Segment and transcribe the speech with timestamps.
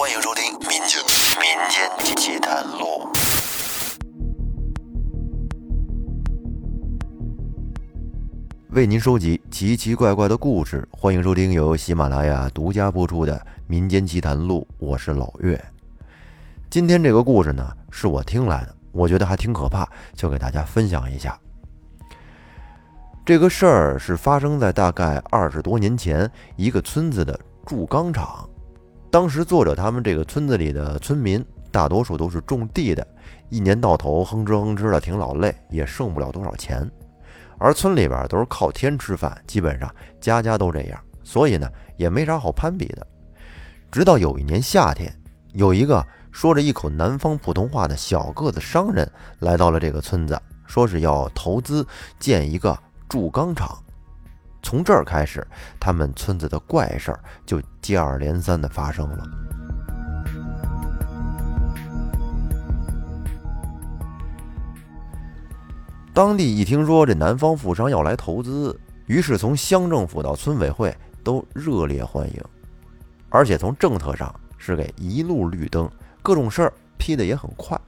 [0.00, 0.98] 欢迎收听《民间
[1.36, 3.06] 民间奇谈录》。
[8.70, 13.36] 为您收集奇奇怪怪的故事，欢迎收听由喜马拉雅独家播出的
[13.66, 14.66] 《民间奇谈录》。
[14.78, 15.62] 我是老岳。
[16.70, 21.38] 今天这个故事呢，是我听来的，我觉得还挺可怕，就给大家分享一下。
[23.22, 28.48] 这个事儿是发生在大概二十多年前一个村子的铸钢厂。
[29.10, 33.04] 当时作者他们这个村子里的村民，大多数都是种地的，
[33.48, 36.88] 一年到头哼哧哼哧的，挺老累，也剩不了多少钱。
[37.58, 43.04] 而村里边都是靠天吃饭，基本上家家都这样，所以呢也没啥好攀比的。
[43.90, 45.12] 直到有一年夏天，
[45.54, 51.84] 有一个说着一口南方普通话的小个子商人来到了这个村子，说是要投资
[52.20, 53.76] 建一个铸钢厂。
[54.62, 55.46] 从这儿开始，
[55.78, 59.24] 他们村子的怪事儿就接二连三的发生了。
[66.12, 72.42] 当地一听说这南方富商要来投资，于是从乡政府到村委会都热烈欢迎，
[73.28, 75.88] 而且从政策上是给一路绿灯，
[76.20, 77.80] 各种事儿批的也很快。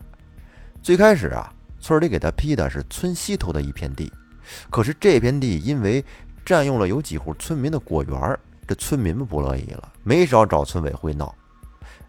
[0.82, 4.10] 最开始啊，村里给他批的是村西头的一片地，
[4.70, 6.02] 可是这片地因为
[6.44, 11.34] 占用了有几户村民的果园，这村民们不乐意了，没少找村委会闹。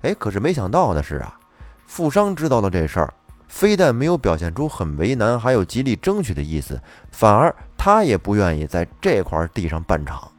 [0.02, 1.40] 哎，可是没想到的是啊，
[1.88, 3.14] 富商知道了这事儿。
[3.48, 10.32] 非但没有表现出很为难，还有极力争取的意思，反而他也不愿意在这块地上办厂，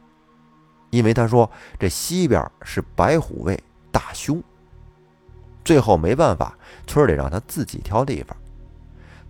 [0.89, 3.57] 因为他说这西边是白虎位
[3.89, 4.43] 大凶。
[5.63, 8.35] 最后没办法，村里让他自己挑地方。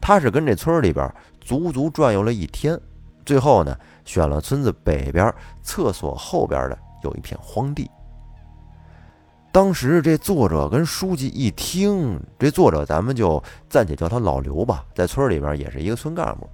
[0.02, 2.80] 他是跟这村里边足足转悠了一天，
[3.26, 7.90] 最后呢选了村子北边厕所后边的有一片荒地。
[9.52, 16.50] 当时这作者跟书记一听，这作者咱们就暂且叫他老刘吧，在村里边也是一个村干部。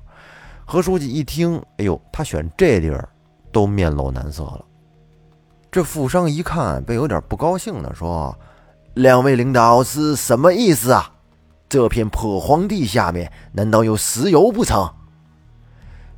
[0.65, 3.09] 何书记一听，哎呦，他选这地儿
[3.51, 4.63] 都面露难色了。
[5.71, 8.37] 这富商一看，便有点不高兴的说
[8.93, 11.11] ：“两位领导是什么意思啊？
[11.67, 14.87] 这片破荒地下面难道有石油不成？”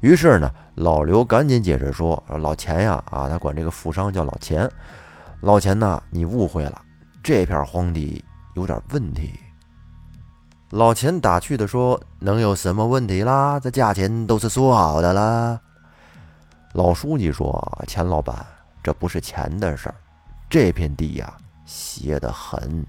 [0.03, 4.69] 于是呢，老刘赶紧解释说：“老钱呀，啊，他管这个富商叫老钱。”
[5.39, 6.81] 老钱呐，你误会了，
[7.23, 8.21] 这片荒地
[8.53, 9.31] 有点问题。
[10.71, 13.57] 老钱打趣的说：“能有什么问题啦？
[13.61, 15.57] 这价钱都是说好的啦。”
[16.75, 18.45] 老书记说：“钱老板，
[18.83, 19.95] 这不是钱的事儿，
[20.49, 21.33] 这片地呀，
[21.65, 22.85] 邪得很。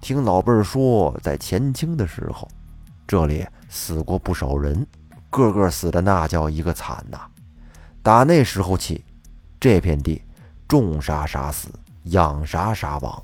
[0.00, 2.48] 听老辈儿说，在前清的时候，
[3.06, 4.84] 这里死过不少人，
[5.36, 7.20] 个个死的那叫一个惨呐。
[8.02, 9.04] 打那时候起，
[9.60, 10.22] 这片地……”
[10.68, 11.68] 种啥啥死，
[12.06, 13.22] 养啥啥亡。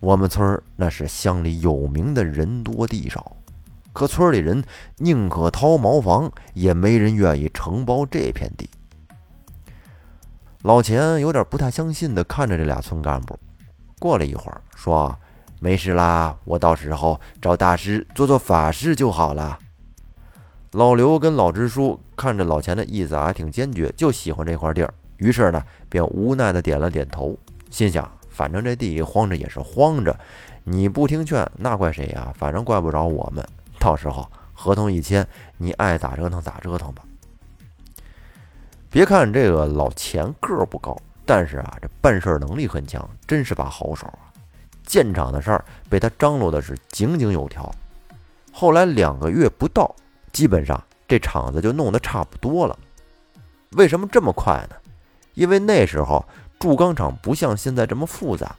[0.00, 3.36] 我们村那是乡里有名的人多地少，
[3.92, 4.64] 可村里人
[4.96, 8.70] 宁可掏茅房，也没人愿意承包这片地。
[10.62, 13.38] 老钱有点不太相信的看着这俩村干部，
[13.98, 15.14] 过了一会儿说
[15.60, 19.58] ：“没事啦，我到时候找大师做做法事就好了。”
[20.74, 24.92] 老刘跟老支书看着老钱的意思还挺坚决，就喜欢这块地儿。
[25.18, 27.38] 于是呢，便无奈的点了点头，
[27.70, 30.18] 心想：反正这地荒着也是荒着，
[30.64, 32.34] 你不听劝，那怪谁呀？
[32.36, 33.46] 反正怪不着我们。
[33.78, 35.24] 到时候合同一签，
[35.58, 37.04] 你爱咋折腾咋折腾吧。
[38.90, 44.26] 别看这个老钱个儿不高，但是啊，这办事能力很强，真是把好手啊。
[44.84, 47.72] 建厂的事儿被他张罗的是井井有条。
[48.52, 49.94] 后来两个月不到，
[50.34, 52.78] 基本上这厂子就弄得差不多了。
[53.70, 54.76] 为什么这么快呢？
[55.34, 56.24] 因为那时候
[56.58, 58.54] 铸钢厂不像现在这么复杂，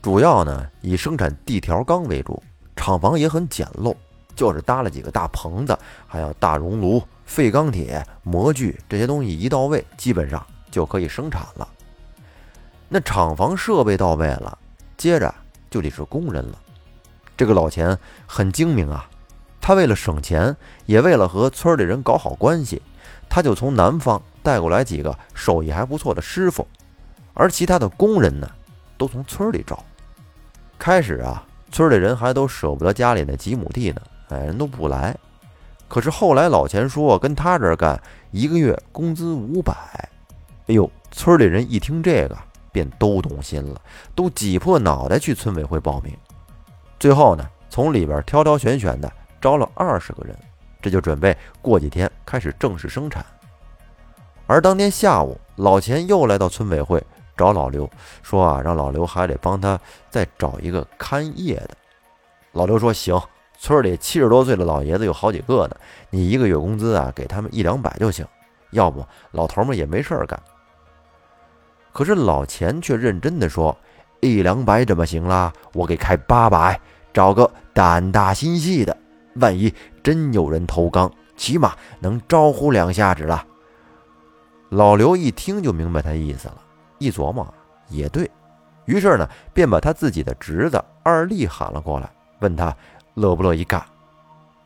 [0.00, 2.42] 主要呢以生产地条钢为主，
[2.76, 3.96] 厂房也很简陋，
[4.34, 11.66] 就是搭了几个大棚子，还有大熔炉、废钢铁、模具这些东西一到位，基本上就可以生产了。
[12.88, 14.56] 那厂房设备到位了，
[14.96, 15.34] 接着
[15.70, 16.58] 就得是工人了。
[17.36, 19.08] 这个老钱很精明啊，
[19.66, 22.80] 他为了省钱，也为了和村里人搞好关系，
[23.28, 24.22] 他就从南方。
[24.40, 26.64] 带过来几个手艺还不错的师傅，
[27.34, 28.48] 而其他的工人呢，
[28.96, 29.76] 都从村里招。
[30.78, 35.16] 开始啊，村里人还都舍不得家里那几亩地呢，哎，人都不来。
[35.88, 39.74] 可是后来老钱说跟他这儿干，一个月工资五百。
[40.68, 42.38] 哎呦，村里人一听这个，
[42.70, 43.80] 便都动心了，
[44.14, 46.16] 都挤破脑袋去村委会报名。
[47.00, 49.12] 最后呢，从里边挑挑选选的
[49.46, 50.36] 招了二十个人，
[50.82, 53.24] 这就准备过几天开始正式生产。
[54.48, 57.00] 而当天下午，老钱又来到村委会，
[57.36, 57.88] 找老刘，
[58.24, 59.78] 说啊，让老刘还得帮他
[60.10, 61.70] 再找一个看夜的。
[62.50, 63.16] 老刘说行，
[63.56, 65.76] 村里七十多岁的老爷子有好几个呢，
[66.10, 68.26] 你一个月工资啊，给他们一两百就行。
[68.72, 70.36] 要不老头们也没事儿干。
[71.92, 73.78] 可是老钱却认真的说，
[74.18, 75.52] 一两百怎么行啦？
[75.72, 76.80] 我给开八百，
[77.12, 78.96] 找个胆大心细的，
[79.36, 79.72] 万一
[80.02, 83.44] 真有人偷缸，起码能招呼两下子了。
[84.70, 86.56] 老刘一听就明白他意思了，
[86.98, 87.46] 一琢磨
[87.88, 88.30] 也对，
[88.84, 92.10] 于是呢，便把他自己的侄子二力喊了过来，
[92.40, 92.76] 问他
[93.14, 93.80] 乐不乐意干。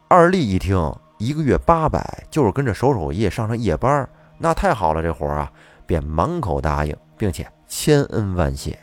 [0.09, 4.09] 二力一听，一个月八百，就是跟着守守夜，上上夜班，
[4.39, 5.53] 那太好了，这活啊，
[5.87, 8.79] 便满口答应，并且千恩万谢。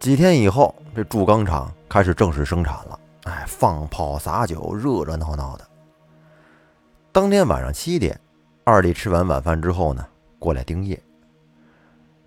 [0.00, 5.66] 几天以后，这铸钢厂开始正式生产了，哎，放炮撒酒，热热闹闹的。
[7.12, 8.18] 当天晚上七点。
[8.66, 10.06] 二弟吃完晚饭之后呢，
[10.38, 10.98] 过来盯夜。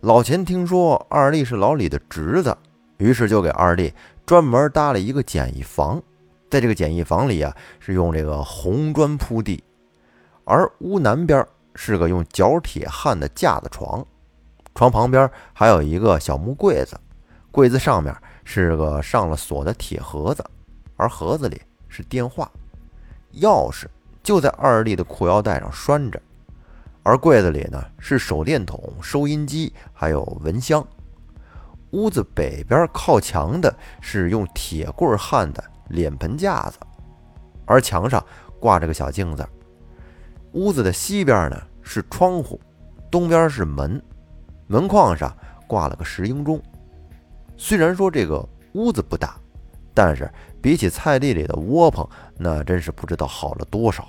[0.01, 2.55] 老钱听说二弟是老李的侄子，
[2.97, 3.91] 于是就给二弟
[4.23, 5.99] 专门搭了一个简易房。
[6.47, 9.63] 在这个简易房里啊，是用这个红砖铺地，
[10.43, 14.05] 而屋南边是个用角铁焊的架子床，
[14.75, 16.95] 床旁边还有一个小木柜子，
[17.49, 20.45] 柜子上面是个上了锁的铁盒子，
[20.97, 22.51] 而盒子里是电话、
[23.35, 23.85] 钥匙，
[24.21, 26.21] 就在二弟的裤腰带上拴着。
[27.03, 30.85] 而柜子里呢是手电筒、收音机，还有蚊香。
[31.91, 36.77] 屋子北边靠墙的是用铁棍焊的脸盆架子，
[37.65, 38.21] 而墙上
[38.59, 39.47] 挂着个小镜子。
[40.51, 42.59] 屋子的西边呢是窗户，
[43.09, 44.01] 东边是门，
[44.67, 45.33] 门框上
[45.65, 46.61] 挂了个石英钟。
[47.55, 49.37] 虽然说这个屋子不大，
[49.93, 50.29] 但是
[50.67, 52.05] 比起菜地里的窝棚，
[52.35, 54.05] 那真是不知道好了多少。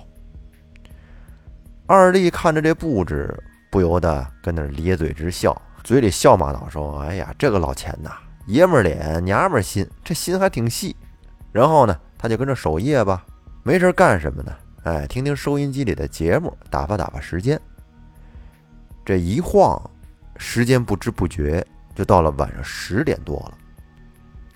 [1.87, 3.33] 二弟看着这布置，
[3.71, 8.11] 不由得跟那咧嘴直笑，嘴里笑骂道：“说，哎呀，这个老钱呐，
[8.45, 10.93] 爷们脸，娘们心，这心还挺细。”
[11.53, 13.25] 然后呢，他就跟着守夜吧，
[13.63, 14.53] 没事干什么呢？
[14.83, 17.57] 哎，听听收音机里的节目，打发打发时间。
[19.05, 19.81] 这一晃，
[20.35, 21.65] 时间不知不觉
[21.95, 23.57] 就到了晚上十点多了。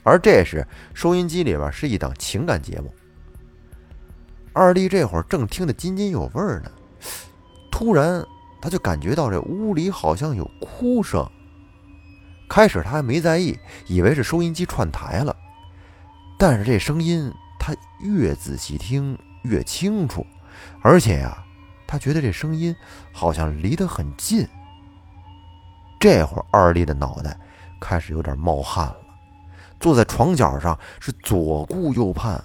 [0.04, 2.94] 而这时，收音机里边是一档情感节目。
[4.52, 6.72] 二弟这会儿正听得津津有味呢。
[7.72, 8.24] 突然，
[8.62, 11.28] 他就感觉到这屋里好像有哭声。
[12.50, 13.58] 开始他还没在意，
[13.88, 15.36] 以为是收音机串台了。
[16.38, 20.26] 但是这声音他越仔细听越清楚，
[20.82, 21.44] 而且呀，
[21.88, 22.76] 他觉得这声音
[23.12, 24.48] 好像离得很近。
[26.00, 27.40] 这会儿二弟的脑袋
[27.80, 28.98] 开始有点冒汗了，
[29.84, 32.42] 坐在床角上是左顾右盼。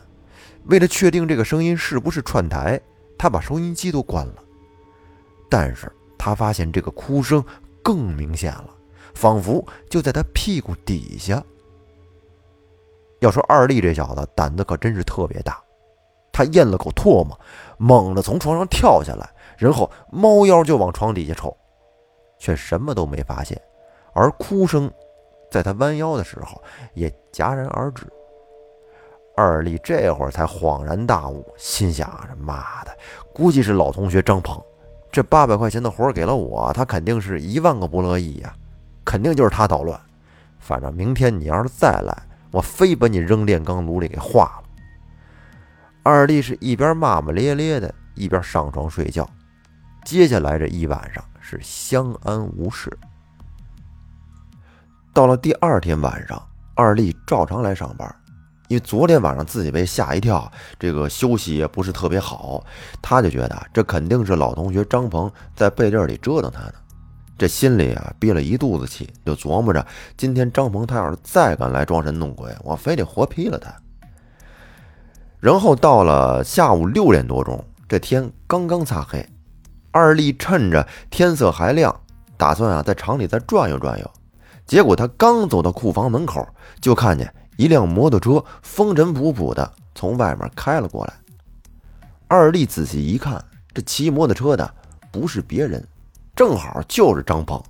[0.65, 2.81] 为了确定这个声音是不是串台，
[3.17, 4.35] 他把收音机都关了。
[5.49, 7.43] 但是他发现这个哭声
[7.81, 8.69] 更明显了，
[9.15, 11.41] 仿佛就在他屁股底下。
[13.21, 15.63] 要说二弟这小子胆子可真是特别大，
[16.33, 17.39] 他咽了口唾沫，
[17.79, 21.57] 猛地从床上跳下来，然后猫腰就往床底下瞅，
[22.37, 23.57] 却什么都没发现。
[24.13, 24.91] 而哭声
[25.51, 26.63] 在他弯腰的时候
[26.95, 28.07] 也戛然而止。
[29.37, 32.97] 二弟这会儿才恍然大悟，心想：这妈的，
[33.33, 34.61] 估计是老同学张鹏。
[35.13, 38.53] 这八百块钱的活给了我，他肯定是一万个不乐意呀，
[39.05, 39.99] 肯定就是他捣乱。
[40.59, 42.15] 反正明天你要是再来，
[42.51, 44.69] 我非把你扔炼钢炉里给化了。
[46.03, 49.29] 二弟是一边骂骂咧咧的，一边上床睡觉。
[50.05, 52.91] 接下来这一晚上是相安无事。
[55.19, 56.41] 到了第二天晚上，
[56.77, 58.09] 二丽照常来上班。
[58.69, 60.49] 因为昨天晚上自己被吓一跳，
[60.79, 62.65] 这个休息也不是特别好，
[63.03, 66.75] 他就觉得这肯定是老同学张鹏在背地里折腾他呢。
[67.37, 69.85] 这心里啊憋了一肚子气，就琢磨着
[70.17, 73.75] 今天张鹏他要是再敢来装神弄鬼，我非得活劈了他。
[75.41, 79.29] 然后到了下午六点多钟，这天刚刚擦黑，
[79.91, 81.93] 二力趁着天色还亮，
[82.37, 84.09] 打算啊在厂里再转悠转悠。
[84.69, 86.47] 结果他刚走到库房门口，
[86.81, 87.35] 就看见。
[87.57, 91.15] 一辆摩托车风尘仆仆的从外面开了过来，
[92.29, 93.45] 二弟仔细一看，
[93.75, 94.75] 这骑摩托车的
[95.11, 95.85] 不是别人，
[96.37, 97.61] 正好就是张鹏。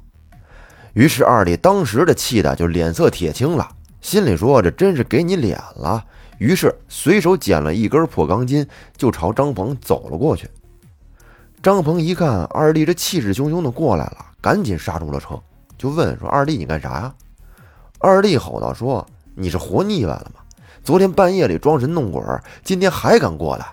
[0.93, 3.67] 于是二弟当时的气的就脸色铁青了，
[4.03, 6.05] 心里说：“这真是给你脸了。”
[6.37, 10.51] 于是随手捡了一根破钢筋，就朝张鹏走了过去。
[11.63, 15.41] 张鹏一看二弟这气势汹汹的过来了，赶紧刹住了车，
[15.79, 17.15] 就问说：“二弟，你干啥呀？”
[18.01, 19.07] 二弟吼道：“说。”
[19.41, 20.41] 你是活腻歪了吗？
[20.83, 22.21] 昨天半夜里装神弄鬼，
[22.65, 23.73] 今天还敢过来？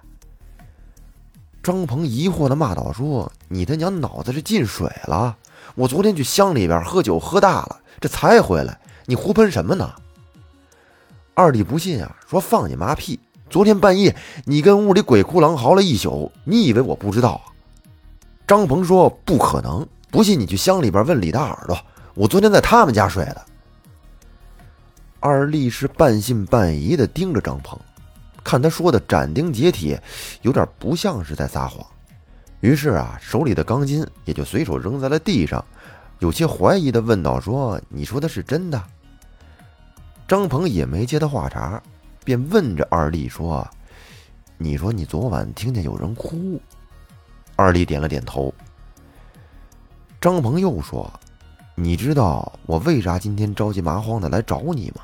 [1.63, 5.35] 张鹏疑惑的骂道：“说你他娘脑子是进水了！
[5.73, 9.91] 我昨天去乡里边喝酒喝大了，这才回来，你胡喷什么呢？”
[11.33, 13.19] 二弟不信啊，说放你妈屁！
[13.49, 17.49] 昨天半夜你跟屋里鬼哭狼嚎了一宿，你以为我不知道啊？
[18.45, 21.75] 张鹏说：“不可能，不信你去乡里边问李大耳朵，
[22.15, 23.45] 我昨天在他们家睡的。”
[25.21, 27.79] 二力是半信半疑的盯着张鹏。
[28.43, 29.99] 看他说的斩钉截铁，
[30.43, 31.83] 有点不像是在撒谎。
[32.59, 35.65] 于是啊，手里的钢筋也就随手扔在了地上，
[36.19, 38.79] 有些怀疑的问道：“说你说的是真的？”
[40.27, 41.81] 张鹏也没接他话茬，
[42.23, 43.67] 便问着二力说
[44.59, 46.61] ：“你说你昨晚听见有人哭？”
[47.57, 48.53] 二力点了点头。
[50.21, 51.11] 张鹏又说
[51.75, 55.03] ：“你知道我为啥今天着急麻慌的来找你吗？”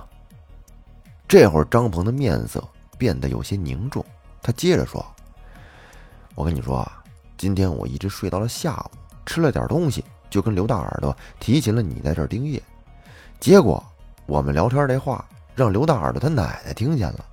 [1.27, 2.63] 这会儿张鹏的面色。
[2.97, 4.05] 变得有些凝重，
[4.43, 5.03] 他接着说
[6.37, 7.03] ：“我跟你说啊，
[7.35, 8.91] 今天我一直睡到了下午，
[9.25, 12.61] 吃了点东西，就跟刘大耳朵提起了你在这儿盯夜。
[13.39, 13.83] 结果
[14.27, 17.25] 我们聊天这话让刘大耳朵他奶奶听见了，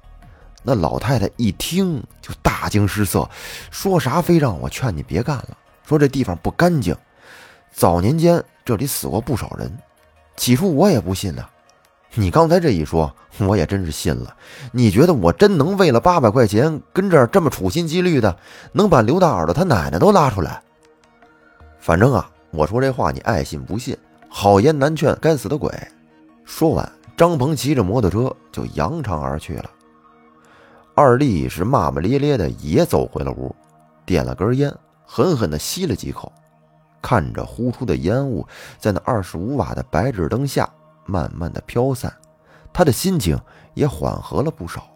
[0.63, 3.29] 那老太太一听就大惊失色，
[3.71, 6.97] 说啥非让我劝你别干了，说这地方不干净，
[7.79, 9.73] 早年间这里死过不少人。
[10.37, 11.49] 起初我也不信呢。”
[12.15, 14.35] 你刚才这一说，我也真是信了。
[14.73, 18.37] 你觉得我真能为了八百块钱跟这儿这么处心积虑的，
[18.73, 20.61] 能把刘大耳朵他奶奶都拉出来？
[21.79, 23.97] 反正啊，我说这话你爱信不信，
[24.29, 25.71] 好言难劝，该死的鬼！
[26.45, 29.71] 说完，张鹏骑着摩托车就扬长而去了。
[30.97, 33.55] 二弟是骂骂咧咧的也走回了屋，
[34.05, 34.75] 点了根烟，
[35.07, 36.33] 狠狠地吸了几口，
[37.03, 38.47] 看着呼出的烟雾
[38.79, 40.69] 在那二十五瓦的白炽灯下。
[41.11, 42.15] 慢慢的飘散，
[42.71, 43.41] 他的心情
[43.73, 44.91] 也缓和了不少。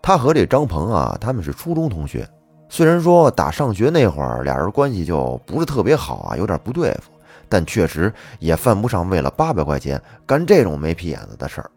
[0.00, 2.24] 他和这张鹏啊，他们是初中同学，
[2.68, 7.10] 虽然说打上学那会儿俩人关系就不是特别好啊，有点不对付，
[7.48, 11.68] 但确实也犯不上为了八百块钱干这种没皮眼子的事儿。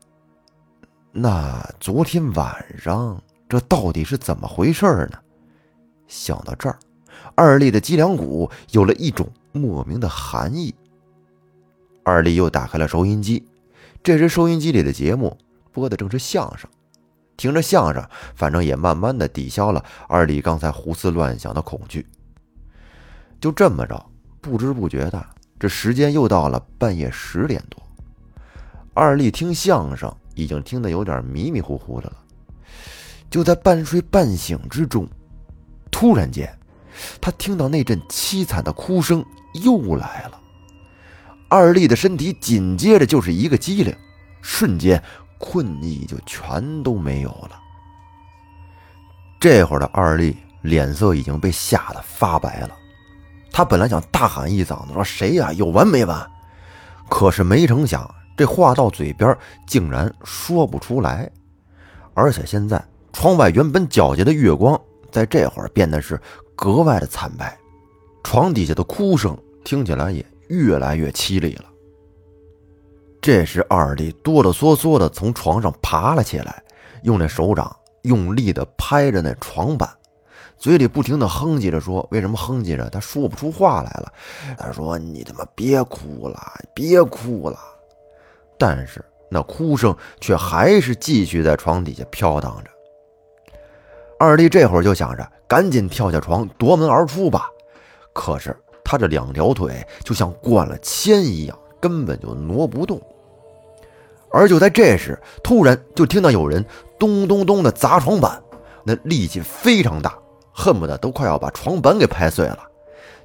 [1.11, 5.17] 那昨天晚上这到底是怎么回事呢？
[6.07, 6.77] 想到这儿，
[7.35, 10.73] 二力的脊梁骨有了一种莫名的寒意。
[12.03, 13.45] 二力又打开了收音机，
[14.03, 15.37] 这时收音机里的节目
[15.71, 16.69] 播的正是相声，
[17.37, 22.05] 听着相声，反正也慢慢的抵消了二力刚才胡思乱想的恐惧。
[23.39, 24.05] 就这么着，
[24.41, 25.25] 不知不觉的，
[25.59, 27.81] 这时间又到了半夜十点多。
[28.93, 32.17] 二力听相声已经听得有点迷迷糊糊的了，
[33.29, 35.07] 就在半睡半醒之中，
[35.89, 36.53] 突然间，
[37.21, 39.23] 他听到那阵凄惨的哭声
[39.63, 40.39] 又来了。
[41.49, 43.95] 二丽的身体紧接着就是一个机灵，
[44.41, 45.01] 瞬间
[45.37, 47.59] 困意就全都没有了。
[49.39, 52.71] 这会儿的二丽脸色已经被吓得发白了，
[53.51, 55.51] 他本来想大喊一嗓子说：“谁呀？
[55.53, 56.27] 有完没完？”
[57.09, 61.29] 可是没成想，这话到嘴边竟然说不出来。
[62.15, 64.79] 而且现在窗外原本皎洁的月光，
[65.13, 66.19] 在这会儿变得是
[66.57, 67.57] 格外的惨白，
[68.21, 70.25] 床底下的哭声听起来也。
[70.49, 71.65] 越来越凄厉了。
[73.21, 76.61] 这时，二弟哆哆嗦嗦的从床上爬了起来，
[77.03, 79.89] 用那手掌用力的拍着那床板，
[80.57, 82.87] 嘴里不停的哼唧着说：“为什么哼唧着？
[82.89, 84.13] 他说不出话来了。”
[84.59, 86.37] 他说：“你他妈别哭了，
[86.75, 87.57] 别哭了。”
[88.59, 92.69] 但是那哭声却还是继续在床底下飘荡着。
[94.23, 97.49] 二弟这会儿就想着赶紧跳下床夺门而出吧，
[98.13, 98.55] 可是。
[98.85, 103.01] 他这两条腿就像灌了铅一样，根本就挪不动。
[104.29, 106.63] 而就在这时，突然就听到有人
[106.99, 108.43] 咚咚咚的砸床板，
[108.83, 110.13] 那力气非常大，
[110.51, 112.59] 恨不得都快要把床板给拍碎了。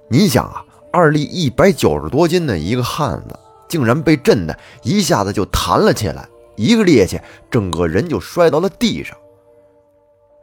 [0.09, 3.39] 你想啊，二力一百九十多斤的一个汉子，
[3.69, 6.27] 竟然被震的一下子就弹了起来，
[6.57, 9.19] 一个趔趄，整个人就摔到了地上。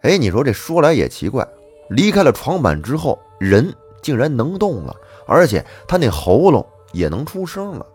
[0.06, 1.48] 哎，你说这说来也奇怪，
[1.90, 4.96] 离开了床板之后，人竟然能动了。
[5.28, 7.86] 而且他那喉咙也能出声了。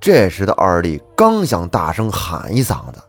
[0.00, 3.02] 这时的二弟刚想大声喊一嗓子，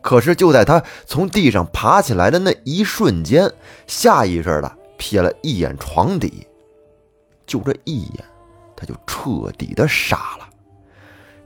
[0.00, 3.52] 可是就在他从地上爬起来的那一瞬间，
[3.86, 6.46] 下意识的瞥了一眼床底，
[7.46, 8.24] 就这一眼，
[8.74, 10.48] 他就彻底的傻了。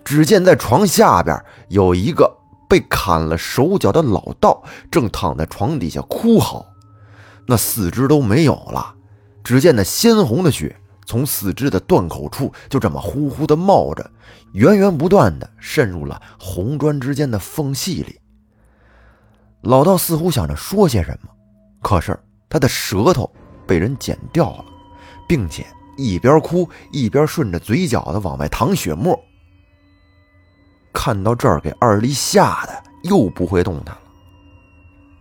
[0.04, 1.36] 只见在床下边
[1.68, 2.32] 有一个
[2.74, 6.66] 被砍了手脚的老道，正躺在床底下哭嚎，
[7.46, 8.96] 那四肢都没有了，
[9.44, 10.74] 只见那鲜红的血。
[11.06, 14.10] 从四肢的断口处就这么呼呼的冒着，
[14.54, 18.18] 源源不断的渗入了红砖之间的缝隙里。
[19.60, 21.30] 老道似乎想着说些什么，
[21.80, 23.30] 可是他的舌头
[23.68, 24.64] 被人剪掉了，
[25.28, 25.64] 并且
[25.96, 29.16] 一边哭一边顺着嘴角的往外淌血沫。
[30.94, 34.00] 看到这儿，给二丽吓得又不会动弹了。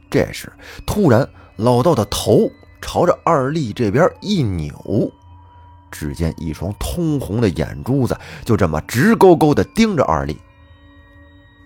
[0.10, 0.50] 这时，
[0.86, 1.27] 突然
[1.58, 2.50] 老道的头
[2.82, 5.12] 朝着二丽这边一扭，
[5.92, 8.15] 只见一双通红的眼珠子
[8.46, 10.39] 就这么直勾勾地盯着二丽，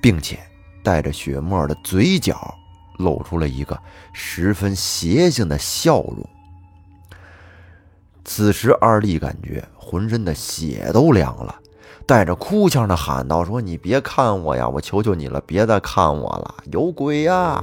[0.02, 0.40] 并且
[0.82, 2.56] 带着血沫的嘴角
[2.98, 3.78] 露出了一个
[4.14, 6.28] 十分邪性的笑容。
[8.24, 11.54] 此时，二丽感觉浑身的血都凉了。
[12.08, 17.62] 带着哭腔的喊道：“说你别看我呀，我求求你了，别再看我了，有鬼呀！”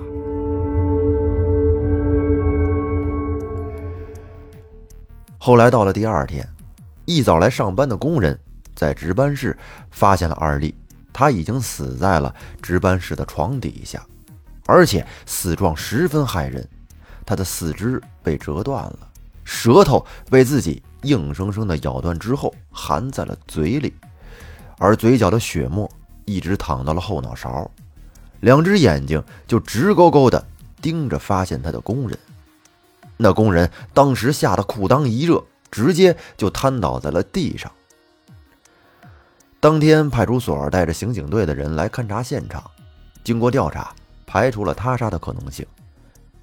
[5.38, 6.46] 后来到了第二天，
[7.06, 8.38] 一早来上班的工人
[8.74, 9.56] 在值班室
[9.90, 10.74] 发现了二丽，
[11.10, 14.04] 她已经死在了值班室的床底下，
[14.66, 16.68] 而且死状十分骇人，
[17.24, 18.98] 她的四肢被折断了，
[19.42, 23.94] 舌头被自己硬生生的咬断之后含在了嘴里。
[24.84, 25.90] 而嘴角的血沫
[26.26, 27.70] 一直淌到了后脑勺，
[28.40, 30.46] 两只眼睛就直勾勾地
[30.82, 32.18] 盯着发现他的工人。
[33.16, 37.72] 那工人当时吓得裤裆一热，直接就瘫倒在了地上。
[39.58, 42.62] 当天，派出所带着刑警队的人来勘察现场，
[43.24, 43.94] 经过调查，
[44.26, 45.66] 排除了他杀的可能性，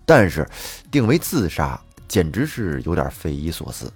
[0.04, 0.50] 但是
[0.90, 3.94] 定为自杀，简直是有点匪夷所思。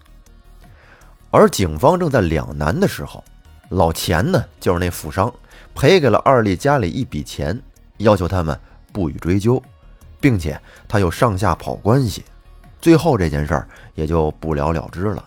[1.31, 3.23] 而警方正在两难的时候。
[3.69, 5.33] 老钱呢，就是那富商，
[5.73, 7.59] 赔给了二丽家里一笔钱，
[7.97, 8.57] 要求他们
[8.91, 9.61] 不予追究，
[10.19, 12.23] 并且他又上下跑关系，
[12.79, 15.23] 最后这件事儿也就不了了之了。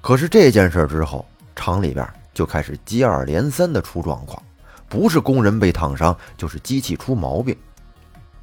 [0.00, 4.40] 可是这件事之后，厂里边就开始接二连三的出状况，
[4.88, 7.56] 不是工人被烫伤，就是机器出毛病。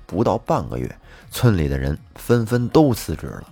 [0.06, 0.94] 不到半个月，
[1.32, 3.44] 村里的人纷纷都辞职了，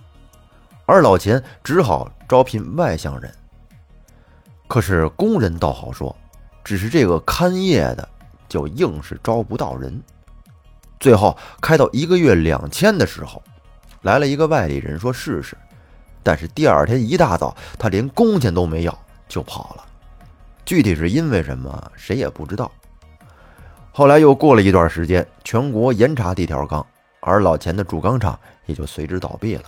[0.84, 3.32] 而老钱只好招聘外乡人。
[4.72, 6.16] 可是工人倒好说，
[6.64, 8.08] 只是这个看夜的
[8.48, 10.02] 就硬是招不到人。
[10.98, 13.42] 最后开到一个月两千的时候，
[14.00, 15.54] 来了一个外地人说试试，
[16.22, 19.84] 但是第二天一大早他连工钱都没要就跑了。
[20.64, 22.72] 具体是因为什么，谁也不知道。
[23.90, 26.86] 后来又过了一段时间，全国严查地条钢，
[27.20, 29.64] 而老钱的铸钢厂也就随之倒闭了。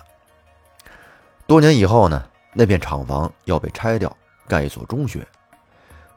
[1.47, 4.11] 多年以后呢，那片厂房要被拆掉。
[4.49, 5.27] 盖一所中学，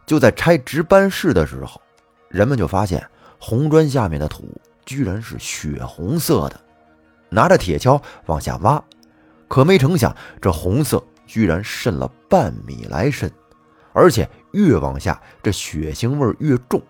[0.06, 1.82] 就在拆值班室的时候，
[2.30, 3.06] 人们就发现
[3.40, 6.60] 红砖下面的土居然是血红色的。
[7.30, 8.82] 拿着铁锹往下挖，
[9.48, 13.30] 可没成想，这红色居然渗了半米来深，
[13.92, 16.82] 而且越往下，这血腥味越重。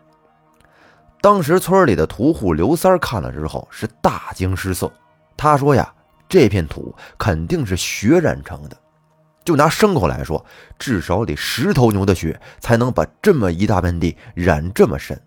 [1.22, 4.92] 当时村里的屠户刘三看了之后是大惊失色，
[5.36, 5.92] 他说呀
[6.30, 8.78] ：“这片土肯定是血染成的。”
[9.48, 10.46] 就拿牲口来说，
[10.78, 15.18] 至少得十头牛的血才能把这么一大片地染这么深。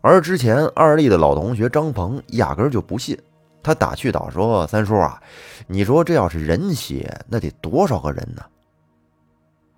[0.00, 3.18] 而之前二力的老同学张鹏压根就不信，
[3.60, 5.20] 他打趣道：“说三叔啊，
[5.66, 8.44] 你说这要是人血，那得多少个人呢？”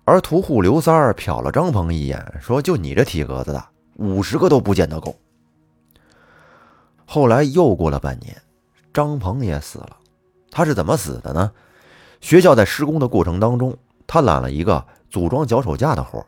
[0.05, 5.15] 而屠户刘三儿瞟了张鹏一眼，说：“就你这体格子的，五十个都不见得够。”
[7.07, 8.39] 后来又过了半年，
[8.93, 9.97] 张鹏也死了，
[10.51, 11.51] 他是怎么死的呢？
[12.23, 13.75] 学校在施工的过程当中，
[14.07, 16.25] 他揽了一个组装脚手架的活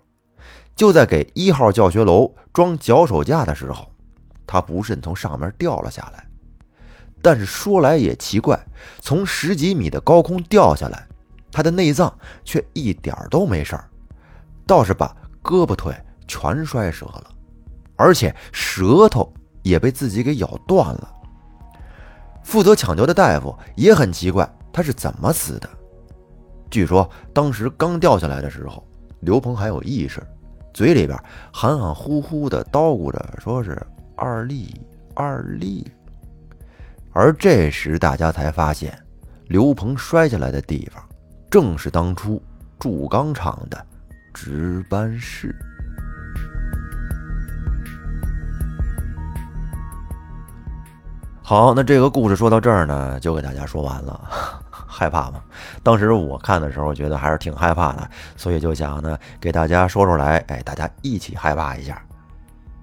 [0.76, 3.90] 就在给一号教学楼装脚手架的时候，
[4.46, 6.28] 他不慎从上面掉了下来。
[7.22, 8.62] 但是说来也奇怪，
[9.00, 11.08] 从十几米的高空掉下来，
[11.50, 13.90] 他的内脏却一点都没事儿，
[14.68, 15.96] 倒是把胳膊腿
[16.28, 17.32] 全摔折了，
[17.96, 21.10] 而且舌头也被自己给咬断了。
[22.44, 25.70] 负责抢救的大夫也很奇怪，他是怎么死的？
[26.70, 28.86] 据说当时刚掉下来的时候，
[29.22, 30.22] 刘鹏还有意识，
[30.74, 31.18] 嘴里边
[31.54, 33.82] 含含糊糊的叨咕着，说是
[34.16, 34.80] 二力
[35.14, 35.90] 二力。
[37.14, 38.98] 而这时大家才发现，
[39.48, 41.02] 刘鹏摔下来的地方，
[41.50, 42.42] 正是当初
[42.78, 43.86] 铸钢厂的
[44.34, 45.56] 值班室。
[51.42, 54.55] 好，那这个故事说到这儿呢，就给大家说完了。
[54.96, 55.42] 害怕吗？
[55.84, 62.02] 当时我看的时候，觉得还是挺害怕的，所以就想呢，给大家说出来，哎，大家一起害怕一下。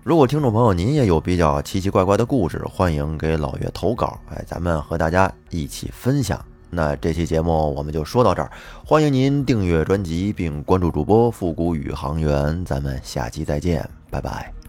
[0.05, 6.45] 如果听众朋友您也有比较奇奇怪怪的故事，欢迎给老岳投稿，哎，咱们和大家一起分享。
[6.75, 8.51] 那这期节目我们就说到这儿，
[8.85, 14.62] 欢迎您订阅专辑并关注主播复古宇航员，咱们下期再见，拜拜。